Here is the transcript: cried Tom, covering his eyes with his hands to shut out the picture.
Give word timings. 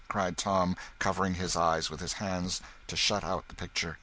cried 0.07 0.35
Tom, 0.35 0.75
covering 0.97 1.35
his 1.35 1.55
eyes 1.55 1.91
with 1.91 1.99
his 1.99 2.13
hands 2.13 2.59
to 2.87 2.95
shut 2.95 3.23
out 3.23 3.47
the 3.49 3.53
picture. 3.53 3.99